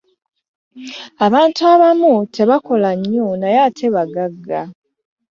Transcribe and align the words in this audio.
Abantu 1.25 1.59
abamu 1.73 2.13
tebakola 2.35 2.89
nnyo 2.99 3.27
naye 3.41 3.57
ate 3.67 3.85
bagagga. 3.95 4.59